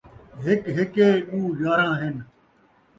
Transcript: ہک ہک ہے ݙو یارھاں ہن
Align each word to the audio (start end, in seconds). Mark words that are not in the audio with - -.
ہک 0.43 0.61
ہک 0.75 0.91
ہے 1.03 1.09
ݙو 1.29 1.41
یارھاں 1.61 1.95
ہن 1.99 2.15